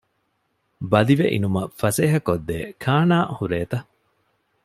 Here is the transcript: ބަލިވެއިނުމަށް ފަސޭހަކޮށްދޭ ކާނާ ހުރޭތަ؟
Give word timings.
ބަލިވެއިނުމަށް 0.91 1.73
ފަސޭހަކޮށްދޭ 1.79 2.57
ކާނާ 2.83 3.17
ހުރޭތަ؟ 3.37 3.77